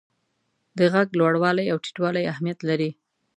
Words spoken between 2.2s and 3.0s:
اهمیت لري.